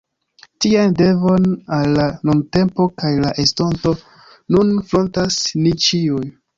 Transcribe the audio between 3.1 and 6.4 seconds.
la estonto, nun frontas ni ĉiuj.